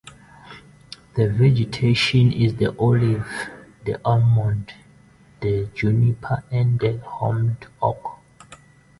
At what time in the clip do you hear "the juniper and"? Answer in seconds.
5.41-6.79